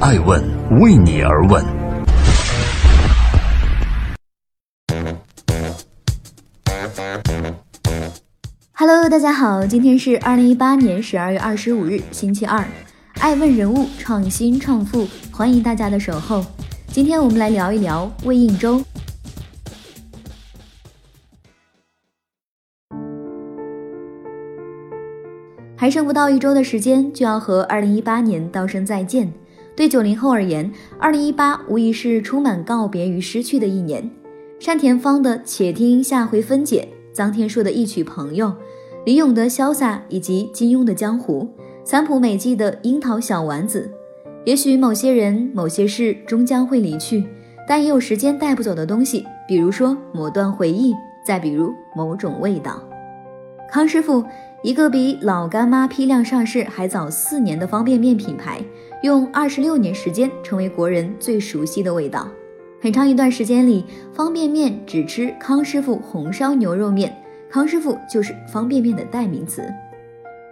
[0.00, 0.40] 爱问
[0.80, 1.64] 为你而问。
[8.74, 12.64] Hello，大家好，今天是二零一八年十二月二十五日，星期二。
[13.18, 16.46] 爱问人物创新创富，欢迎大家的守候。
[16.86, 18.80] 今天我们来聊一聊魏应周。
[25.76, 29.32] 还剩不到一周的时间，就要和二零一八年道声再见。
[29.78, 30.68] 对九零后而言，
[30.98, 34.10] 二零一八无疑是充满告别与失去的一年。
[34.60, 38.48] 单田芳的《且听下回分解》，臧天朔的一曲《朋友》，
[39.06, 41.44] 李咏的《潇洒》，以及金庸的《江湖》，
[41.84, 43.88] 三浦美纪的《樱桃小丸子》。
[44.44, 47.24] 也许某些人、某些事终将会离去，
[47.68, 50.92] 但也有时间带不走的东西，比如说某段回忆，
[51.24, 52.82] 再比如某种味道。
[53.70, 54.24] 康师傅。
[54.64, 58.60] 一个比老干妈批量上市还早四年的方便面品牌，
[59.02, 62.28] 用二十六年时间成为国人最熟悉的味道。
[62.80, 67.16] 很长一段时间里，方便面只吃康师傅红烧牛肉面，
[67.50, 69.62] 康师傅就是方便面的代名词。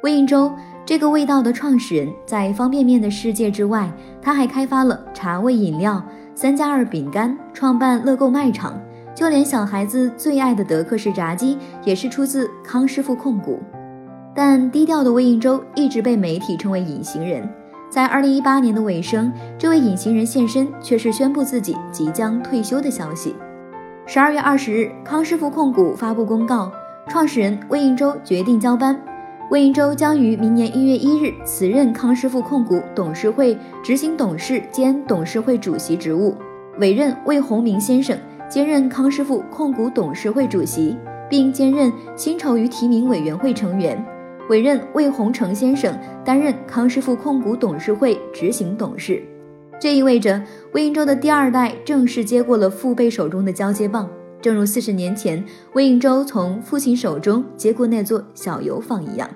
[0.03, 0.53] 魏应周
[0.85, 6.05] 这个味道的创始人，在方便面的世界之外，他还开发了茶味饮料、
[6.35, 8.81] 三加二饼干，创办乐购卖场，
[9.15, 13.61] 就连小孩子最爱的德克士炸鸡，也是出自康师傅控股。
[14.35, 17.49] 但低调的魏应周一直被媒体称为隐形人，
[17.89, 23.35] 在二零一八年的尾声，这位隐形人现身，却是宣布自己即将退休的消息。
[24.07, 26.71] 十二月二十日，康师傅控股发布公告，
[27.09, 29.01] 创始人魏应周决定交班，
[29.51, 36.37] 魏应周将于明年一月一日辞任康师傅控股董事会执行董事兼董事会主席职务，
[36.79, 40.97] 委任魏宏明先生兼任康师傅控股董事会主席，
[41.31, 44.05] 并兼任薪酬与提名委员会成员。
[44.49, 49.21] 委任魏宏成先生担任康师傅控股董事会执行董事，
[49.81, 50.41] 这意味着
[50.73, 54.09] 魏应周的第二代正式接过了父辈手中的交接棒，
[54.41, 59.29] 正如四十年前魏应周从父亲手中接过那座小油坊一样。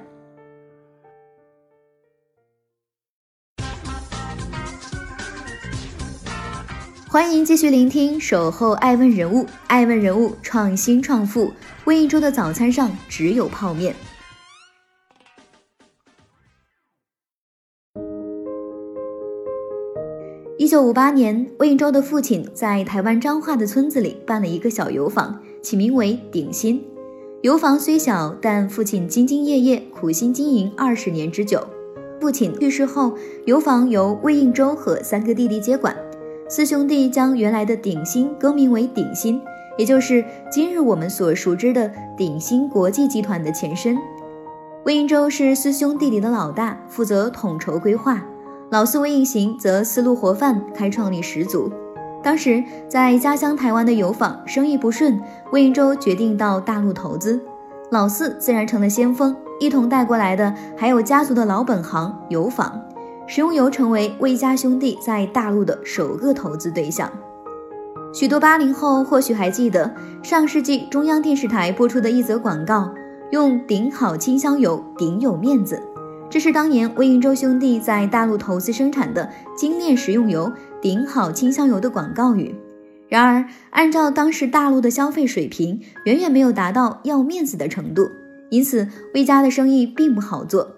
[7.09, 11.53] 欢迎继续聆听《守候爱问人物》，爱问人物创新创富。
[11.84, 13.93] 魏应周的早餐上只有泡面。
[20.70, 26.81] 九五八年，魏应州的父亲在台湾彰化的村子里办了一个小油坊，起名为鼎新。
[27.42, 31.66] 油坊虽小，但父亲兢兢业业，苦心经营二十年之久。
[32.20, 33.14] 父亲去世后，
[33.47, 35.92] 油坊由魏应州和三个弟弟接管。
[36.48, 39.42] 四兄弟将原来的鼎新更名为鼎新，
[39.76, 43.98] 也就是今日我们所熟知的鼎新国际集团的前身。
[44.84, 48.25] 魏应州是四兄弟里的老大，负责统筹规划。
[48.70, 51.69] 老四魏应行则思路活泛，开创力十足。
[52.22, 55.20] 当时在家乡台湾的油坊生意不顺，
[55.50, 57.41] 魏应周决定到大陆投资，
[57.91, 59.34] 老四自然成了先锋。
[59.58, 62.81] 一同带过来的还有家族的老本行油坊，
[63.26, 67.10] 食用油成为魏家兄弟在大陆的首个投资对象。
[68.14, 69.92] 许多八零后或许还记得
[70.22, 72.88] 上世纪中央电视台播出的一则广告，
[73.32, 75.82] 用顶好清香油，顶有面子。
[76.31, 82.55] 这是当年魏应周兄弟在大陆投资生产的精炼食用油顶好清香油的广告语。
[83.09, 88.09] 然而，按照当时大陆的消费水平，远远没有达到要面子的程度，
[88.49, 90.77] 因此魏家的生意并不好做。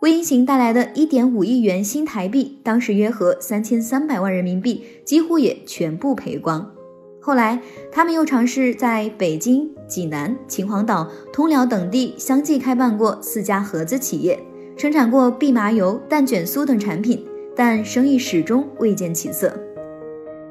[0.00, 6.68] 魏应行带来的一点五亿元新台币，当时约合三千三百万人民币，几乎也全部赔光。
[7.20, 7.60] 后来，
[7.92, 14.36] 他们又尝试在北京、济南、秦皇岛、通辽等地相继开办过四家合资企业。
[14.78, 19.52] 生产过蓖麻油、蛋卷酥等产品，但生意始终未见起色。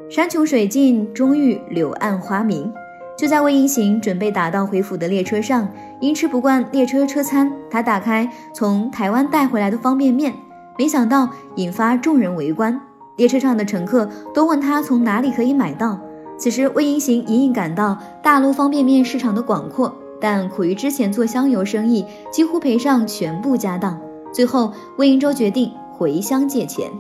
[0.10, 2.70] 山穷水尽，终遇柳暗花明。
[3.18, 5.72] 就在魏英行准备打道回府的列车上，
[6.02, 10.34] 因吃不惯列车车餐，他打开从台湾带回来的方便面，
[10.78, 12.78] 没想到引发众人围观。
[13.16, 15.98] 列车上的乘客都问他从哪里可以买到。
[16.38, 23.98] 此时，魏英行隐隐感到大陆方便面市场的广阔，但苦于之前做香油生意几乎赔上全部家当。
[24.34, 26.92] 最后，魏应周决定回乡借钱。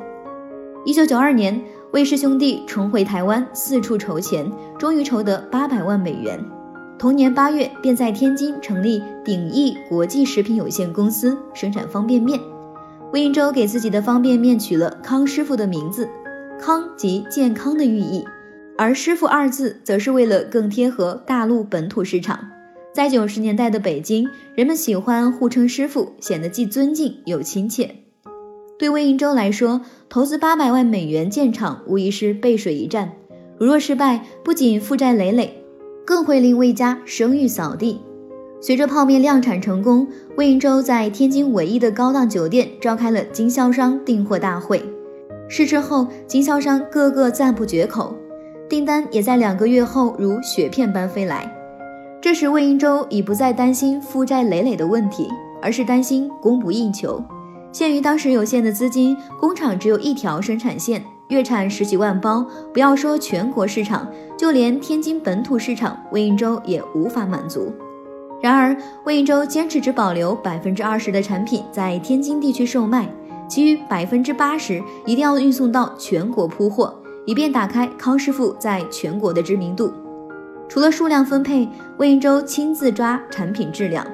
[0.85, 6.39] 一九九二年，魏氏兄弟重回台湾，四处筹钱，终于筹得八百万美元。
[6.97, 12.39] 同年八月，便在天津成立鼎益国际食品有限公司，生产方便面。
[13.13, 16.09] 魏应周给自己的方便面取了“康师傅”的名字
[16.59, 18.25] ，“康”即健康的寓意，
[18.77, 22.39] 而“师傅”二字则是为了更贴合大陆本土市场。
[22.97, 27.93] 在九十年代的北京，人们喜欢互称师傅，显得既尊敬又亲切。
[28.79, 33.13] 对魏应洲来说，投资八百万美元建厂无疑是背水一战。
[33.59, 35.63] 如若失败，不仅负债累累，
[36.07, 38.01] 更会令魏家声誉扫地。
[38.59, 44.83] 随着泡面量产成功，魏应洲在天津唯一的高档酒店召开了经销商订货大会。
[45.47, 48.15] 试吃后，经销商个个赞不绝口，
[48.67, 51.53] 订单也在两个月后如雪片般飞来。
[52.27, 55.29] 这时，魏应州已不再担心负债累累的问题，
[55.61, 57.23] 而是担心供不应求。
[57.71, 62.45] 限于当时有限的资金，工厂只有一条生产线，月产十几万包。
[62.73, 67.71] 不要说全国市场，就连天津本土市场，魏应州也无法满足。
[68.41, 68.75] 然而，
[69.05, 73.07] 魏应州坚持只保留百分之二十的产品在天津地区售卖，
[73.47, 76.93] 其余百分之八十一定要运送到全国铺货，
[77.25, 79.89] 以便打开康师傅在全国的知名度。
[80.69, 81.67] 除了数量分配，
[81.97, 84.05] 魏应洲亲自抓产品质量。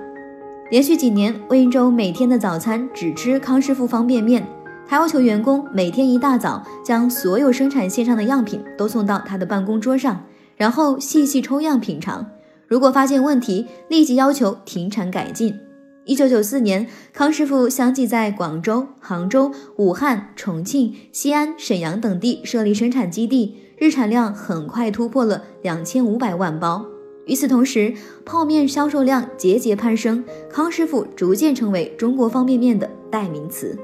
[0.69, 4.45] 连续几年，魏应洲每天的早餐只吃康师傅方便面。
[4.85, 10.23] 他要求员工每天一大早将所有生产线上的样品都送到他的办公桌上，
[10.57, 12.25] 然后细细抽样品尝。
[12.67, 15.57] 如果发现问题，立即要求停产改进。
[16.05, 26.85] 一九九四年，康师傅相继在广州、杭州、武汉、重庆、西安、沈阳等地设立生产基地，日产量很快突破了两千五百万包。
[27.25, 27.93] 与此同时，
[28.25, 33.77] 泡面销售量节节攀升，康师傅逐渐成为中国方便面的代名词。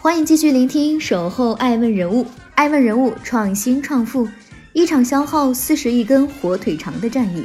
[0.00, 2.24] 欢迎继续聆听《守候爱问人物》，
[2.54, 4.28] 爱问人物创新创富，
[4.72, 7.44] 一场消耗四十亿根火腿肠的战役。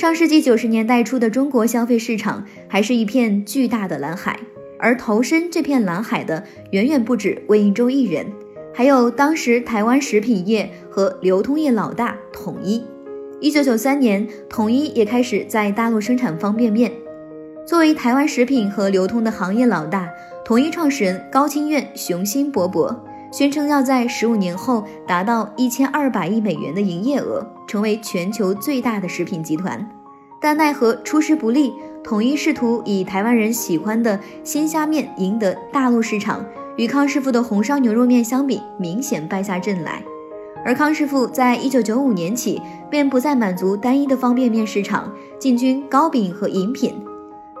[0.00, 4.40] 上世纪九十年代初的中国消费市场还是一片巨大的蓝海，
[4.78, 8.24] 而投身这片蓝海的远远不止魏应洲一人，
[8.72, 12.82] 还有当时台湾食品业和流通业老大统一。
[13.42, 16.90] 一九九三年，统一也开始在大陆生产方便面。
[17.66, 20.08] 作为台湾食品和流通的行业老大，
[20.46, 22.96] 统一创始人高清苑雄心勃勃。
[23.32, 29.88] 宣称要在十五年后达到一千二百亿美元的营业额，成为全球最大的食品集团。
[30.40, 31.72] 但奈何出师不利，
[32.02, 36.44] 统一试图以台湾人喜欢的鲜虾面赢得大陆市场，
[36.76, 40.02] 与康师傅的红烧牛肉面相比，明显败下阵来。
[40.64, 47.00] 而康师傅在一九九五年起便不再满足单一的方便面市场，进军糕饼和饮品。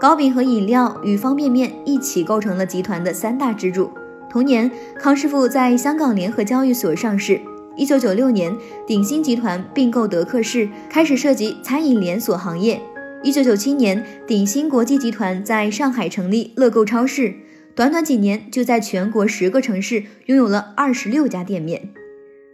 [0.00, 3.88] 糕饼和饮料与方便面一起构成了集团的三大支柱。
[4.28, 4.68] 同年，
[4.98, 7.40] 康师傅在香港联合交易所上市。
[7.80, 8.54] 一九九六年，
[8.86, 12.78] 鼎新集团并购德克士，开始涉及餐饮连锁行业。
[13.22, 17.32] 一九九七年，鼎新国际集团在上海成立乐购超市，
[17.74, 21.88] 短短几年就在全国十个城市拥有了二十六家店面。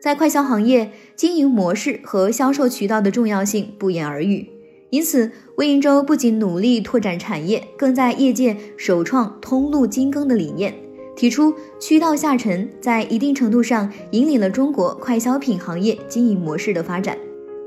[0.00, 4.48] 在快消行业，经营模式和销售渠道的重要性不言而喻。
[4.90, 10.72] 因此，魏应洲不仅努力拓展产业，更在业界首创通路精耕的理念。
[11.16, 17.16] 提出渠道下沉，在一定程度上引领了中国快消品行业经营模式的发展。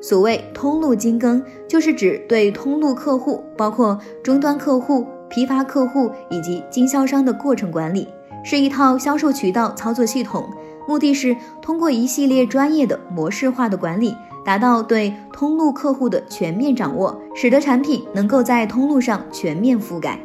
[0.02, 8.08] 所谓通路精耕，就是指对通路客户，包括终端客户、批发客户以及经销商的过程管理，
[8.46, 10.48] 是一套销售渠道操作系统。
[10.88, 14.16] 目的是通过一系列专业的模式化的管理，
[14.46, 20.20] 达到对通路客户的全面掌握，使得产品能够在通路上全面覆盖。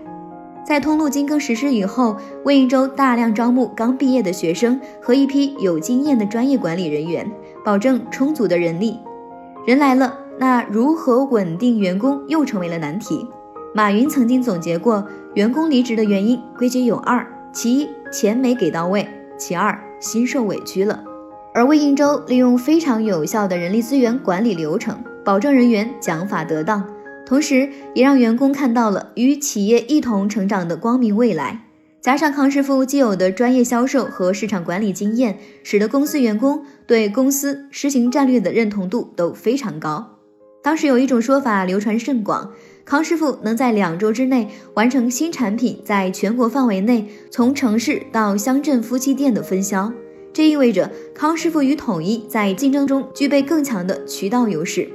[0.64, 7.30] 在通路精耕实施以后，魏应州大量招募刚毕业的学生和一批有经验的专业管理人员，
[7.62, 8.98] 保证充足的人力。
[9.66, 13.28] 人来了，那如何稳定员工又成为了难题。
[13.74, 19.04] 马云曾经总结过，员工离职的原因归结有二：其一，钱没给到位；
[19.36, 21.04] 其二，心受委屈了。
[21.52, 26.84] 而魏应州利用非常有效的人力资源管理流程，保证人员奖法得当。
[27.26, 31.66] 同时，也让员工看到了与企业一同成长的光明未来。
[32.00, 40.18] 加上康师傅既有的专业销售和市场管理经验，使得公司员工对公司实行战略的认同度都非常高。
[40.62, 42.52] 当时有一种说法流传甚广：
[42.84, 49.90] 康师傅能在两周之内完成新产品在全国范围内从城市到乡镇夫妻店的分销。
[50.32, 54.90] 这意味着康师傅与统一在竞争中具备更强的渠道优势。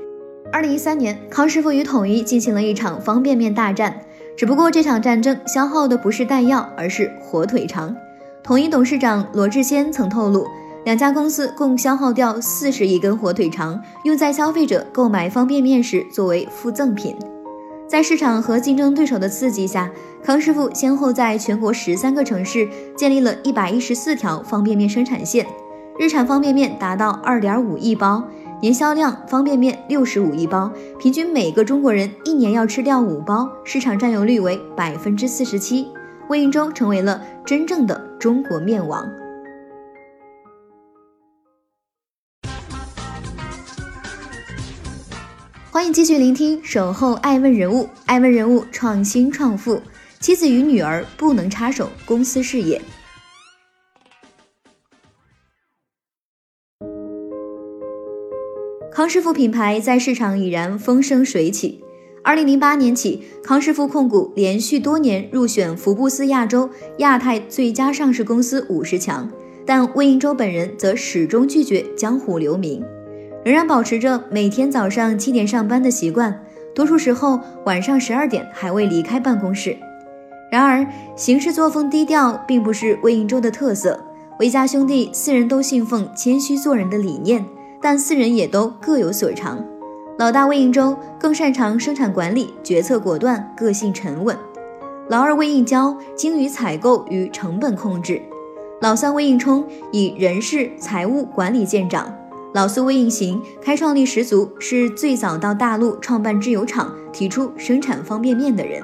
[0.52, 4.02] 二零一三年，康师傅与统一进行了一场方便面大战，
[4.36, 7.96] 只不过这场战争消耗的不是弹药，而是火腿肠。
[8.44, 10.48] 统一董事长罗志先曾透露，
[10.86, 17.16] 两家公司共消耗掉四十亿根火腿肠，用在消费者购买方便面时作为附赠品。
[17.88, 19.92] 在市场和竞争对手的刺激下，
[20.24, 25.46] 康师傅先后在全国十三个城市建立了一百一十四条方便面生产线，
[26.00, 28.24] 日产方便面达到二点五亿包。
[28.62, 35.88] 年销量方便面六十五亿包，平均每个中国人一年要吃掉五包，市场占有率为百分之四十七。
[36.28, 39.10] 魏应周成为了真正的中国面王。
[45.72, 49.82] 欢迎继续聆听《守候爱问人物》，爱问人物创新创富，
[50.20, 52.82] 妻子与女儿不能插手公司事业。
[59.00, 61.82] 康师傅品牌在市场已然风生水起。
[62.22, 69.32] 二零零八年起，康师傅控股连续多年入选福布斯亚洲、亚太最佳上市公司五十强，
[69.66, 72.84] 但魏应洲本人则始终拒绝江湖留名，
[73.46, 76.38] 仍然保持着每天早上七点上班的习惯，
[76.76, 79.78] 多数时候晚上十二点还未离开办公室。
[80.52, 83.98] 然而，行事作风低调并不是魏应洲的特色。
[84.42, 87.46] 魏家兄弟四人都信奉谦虚做人的理念。
[87.82, 89.64] 但四人也都各有所长，
[90.18, 94.36] 老大魏应洲更擅长生产管理，决策果断，个性沉稳；
[95.08, 98.22] 老二魏应娇精于采购与成本控制；
[98.82, 102.06] 老三魏应冲以人事、财务管理见长；
[102.54, 108.84] 老四魏应行开创力十足，是最早到大陆创办制油厂，提出生产方便面的人。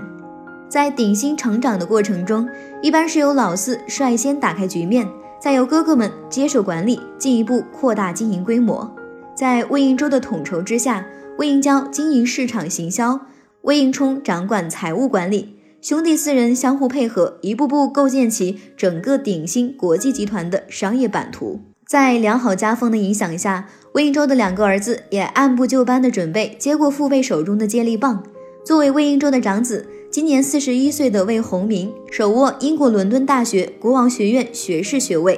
[0.69, 2.47] 在鼎新成长的过程中，
[2.81, 5.05] 一般是由老四率先打开局面。
[5.45, 8.91] 再由哥哥们接手管理，进一步扩大经营规模。
[9.35, 11.05] 在魏应洲的统筹之下，
[11.37, 13.27] 魏应娇经营市场行销，
[13.61, 21.61] 魏应冲掌管财务管理，兄弟四人相互配合，一步步构建起整个鼎新国际集团的商业版图。
[21.85, 28.23] 在良好家风的影响下，魏应洲的两个儿子也按部就班地准备接过父辈手中的接力棒。
[28.65, 29.87] 作为魏应洲的长子。
[30.15, 35.37] 今年四十一岁的魏宏明手握英国伦敦大学国王学院学士学位、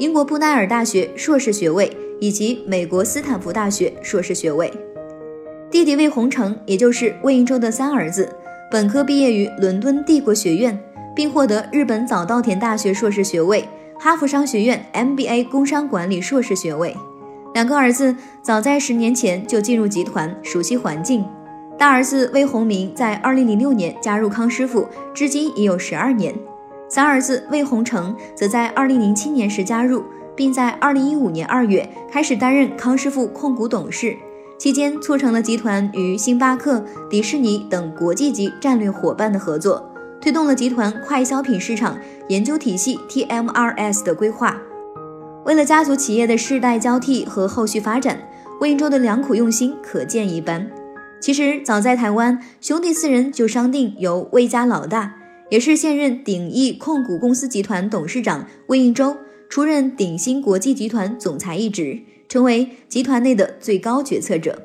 [0.00, 4.68] 英国布奈尔大学硕士学位以及美国斯坦福大学硕士学位。
[5.70, 8.28] 弟弟魏宏成，也就是魏应洲的三儿子，
[8.68, 10.76] 本科毕业于伦敦帝国学院，
[11.14, 13.64] 并获得日本早稻田大学硕士学位、
[13.96, 16.96] 哈佛商学院 MBA 工商管理硕士学位。
[17.54, 21.24] 两个儿子早在十年前就进入集团，熟悉环境。
[21.78, 26.34] 大儿子魏宏明在二零零六年加入康师傅，至今已有十二年。
[26.88, 30.02] 三儿子魏宏成则在二零零七年时加入，
[30.34, 34.16] 并在二零一五年二月开始担任康师傅控股董事，
[34.56, 39.86] 期间促成了集团与星巴克、迪士尼等国际级战略伙伴的合作，
[40.18, 44.56] 推动了集团快消品市场研究体系 TMRS 的规划。
[45.44, 48.18] 为了家族企业的世代交替和后续发展，
[48.60, 50.70] 魏应洲的良苦用心可见一斑。
[51.20, 55.16] 其实早在台湾，兄弟四人就商定由魏家老大，
[55.50, 59.16] 也是现任鼎益控股公司集团董事长魏应洲
[59.48, 64.62] 出任鼎新国际集团总裁一职，成为集团内的最高决策者。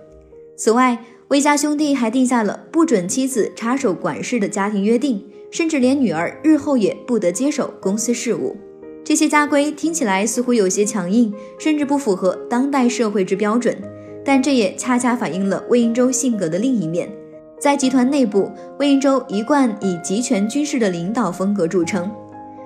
[0.55, 8.57] 此外，魏家兄弟还定下了不准妻子插手管事的家庭约定，甚至连女儿日后也不得接手公司事务。
[9.03, 13.75] 这些家规听起来似乎有些强硬，甚至不符合当代社会之标准。
[14.23, 17.11] 但这也恰恰反映了魏应洲性格的另一面。
[17.59, 22.11] 在集团内部，魏应洲一贯以集权军事的领导风格著称。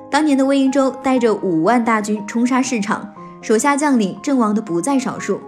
[0.09, 5.41] 当年的魏应洲带着五万大军冲杀市场，手下将领阵亡的不在少数。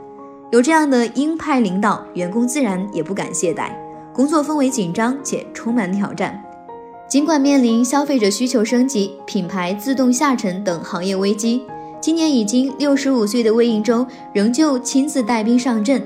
[0.51, 3.71] 有这样的鹰派领导，员工自然也不敢懈怠，
[4.13, 6.43] 工作氛围紧张且充满挑战。
[7.07, 11.63] 尽管面临消费者需求升级、品牌自动下沉等行业危机。
[11.99, 16.01] 今年已经六十五岁的魏应洲仍旧亲自带兵上阵。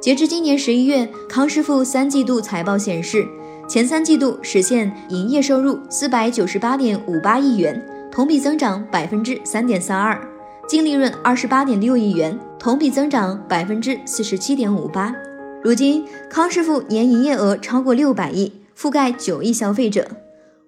[0.00, 3.26] 截至今年十一月，康师傅三季度财报显示，
[3.68, 7.80] 前三季度实现营业收入四百九十八点五八亿元，
[8.10, 10.16] 同比增长百分之三点三二；
[10.68, 15.14] 净利润二十八点六亿元，同比增长百分之四十七点五八。
[15.62, 20.06] 如今，康师傅年营业额超过六百亿，覆盖九亿消费者。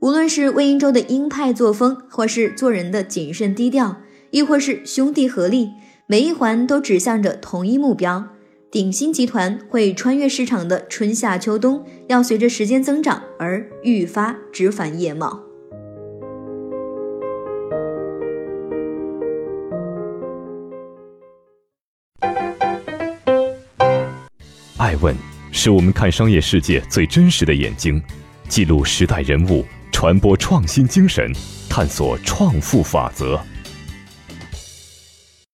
[0.00, 3.96] 无论是魏应洲的鹰派作风，或是做人的谨慎低调。
[4.34, 5.74] 亦或是兄弟合力，
[6.08, 8.30] 每一环都指向着同一目标。
[8.68, 15.40] 鼎新集团会穿越市场的春夏秋冬，要随着时间增长而愈发枝繁叶茂。
[24.78, 25.14] 爱问
[25.52, 28.02] 是我们看商业世界最真实的眼睛，
[28.48, 31.32] 记录时代人物，传播创新精神，
[31.70, 33.38] 探索创富法则。